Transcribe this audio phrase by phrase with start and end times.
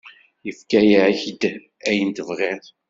[0.45, 1.41] Yefka-ak-d
[1.89, 2.65] ayen tebɣiḍ.